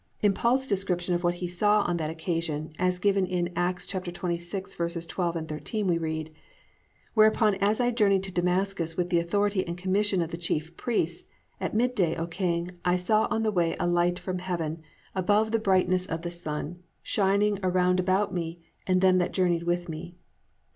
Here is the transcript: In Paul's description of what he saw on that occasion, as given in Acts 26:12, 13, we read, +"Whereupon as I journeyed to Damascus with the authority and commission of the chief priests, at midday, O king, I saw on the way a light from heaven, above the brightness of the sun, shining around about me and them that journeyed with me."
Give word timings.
In 0.23 0.33
Paul's 0.33 0.65
description 0.65 1.13
of 1.13 1.23
what 1.23 1.35
he 1.35 1.47
saw 1.47 1.81
on 1.81 1.97
that 1.97 2.09
occasion, 2.09 2.73
as 2.79 2.97
given 2.97 3.27
in 3.27 3.53
Acts 3.55 3.85
26:12, 3.85 5.47
13, 5.47 5.85
we 5.85 5.99
read, 5.99 6.33
+"Whereupon 7.13 7.53
as 7.61 7.79
I 7.79 7.91
journeyed 7.91 8.23
to 8.23 8.31
Damascus 8.31 8.97
with 8.97 9.11
the 9.11 9.19
authority 9.19 9.63
and 9.67 9.77
commission 9.77 10.23
of 10.23 10.31
the 10.31 10.37
chief 10.37 10.75
priests, 10.75 11.27
at 11.59 11.75
midday, 11.75 12.15
O 12.15 12.25
king, 12.25 12.71
I 12.83 12.95
saw 12.95 13.27
on 13.29 13.43
the 13.43 13.51
way 13.51 13.75
a 13.79 13.85
light 13.85 14.17
from 14.17 14.39
heaven, 14.39 14.81
above 15.13 15.51
the 15.51 15.59
brightness 15.59 16.07
of 16.07 16.23
the 16.23 16.31
sun, 16.31 16.81
shining 17.03 17.59
around 17.61 17.99
about 17.99 18.33
me 18.33 18.59
and 18.87 19.01
them 19.01 19.19
that 19.19 19.33
journeyed 19.33 19.61
with 19.69 19.87
me." 19.87 20.15